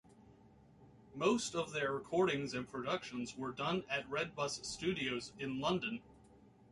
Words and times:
Most 1.13 1.53
of 1.53 1.73
their 1.73 1.91
recordings 1.91 2.55
and 2.55 2.67
productions 2.67 3.37
were 3.37 3.51
done 3.51 3.83
at 3.87 4.09
Red 4.09 4.35
Bus 4.35 4.59
Studios 4.67 5.31
in 5.37 5.59
London. 5.59 6.01